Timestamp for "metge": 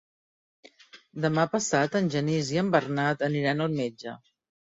3.83-4.17